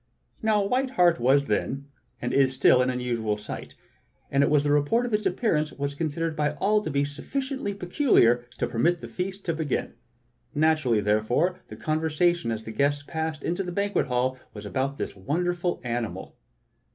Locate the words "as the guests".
12.51-13.03